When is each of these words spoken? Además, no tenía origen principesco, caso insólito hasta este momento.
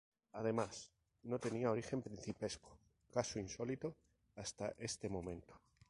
Además, 0.31 0.89
no 1.21 1.37
tenía 1.37 1.69
origen 1.69 2.01
principesco, 2.01 2.75
caso 3.11 3.37
insólito 3.37 3.95
hasta 4.35 4.73
este 4.79 5.07
momento. 5.09 5.61